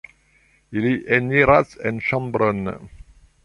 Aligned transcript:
Ili 0.81 0.93
eniras 1.19 1.77
en 1.91 2.03
ĉambron. 2.09 2.77